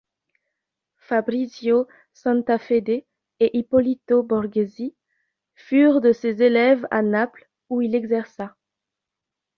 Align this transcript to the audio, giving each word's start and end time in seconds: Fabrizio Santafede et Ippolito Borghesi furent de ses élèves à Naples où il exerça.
Fabrizio 0.97 1.87
Santafede 2.11 3.05
et 3.39 3.51
Ippolito 3.55 4.23
Borghesi 4.23 4.95
furent 5.53 5.99
de 6.01 6.11
ses 6.11 6.41
élèves 6.41 6.87
à 6.89 7.03
Naples 7.03 7.47
où 7.69 7.83
il 7.83 7.93
exerça. 7.93 8.55